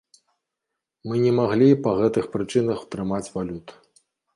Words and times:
Мы 1.11 1.15
не 1.25 1.35
маглі 1.41 1.69
па 1.85 1.95
гэтых 2.03 2.25
прычынах 2.39 2.79
трымаць 2.97 3.25
валюту. 3.41 3.73